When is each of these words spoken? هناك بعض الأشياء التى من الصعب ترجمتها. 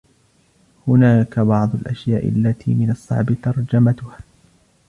هناك 0.87 1.39
بعض 1.39 1.75
الأشياء 1.75 2.25
التى 2.27 2.73
من 2.73 2.91
الصعب 2.91 3.25
ترجمتها. 3.43 4.17